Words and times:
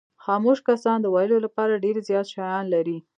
خاموش 0.23 0.59
کسان 0.67 0.97
د 1.01 1.07
ویلو 1.15 1.37
لپاره 1.45 1.81
ډېر 1.83 1.95
زیات 2.07 2.27
شیان 2.33 2.65
لري. 2.73 2.97